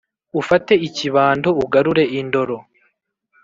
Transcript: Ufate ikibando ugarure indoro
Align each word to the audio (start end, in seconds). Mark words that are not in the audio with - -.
Ufate 0.39 0.73
ikibando 0.87 1.49
ugarure 1.63 2.03
indoro 2.19 2.57